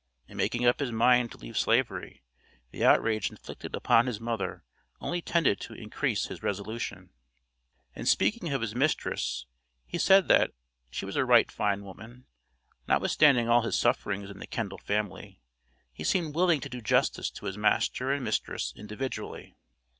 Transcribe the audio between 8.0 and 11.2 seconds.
speaking of his mistress, he said that "she was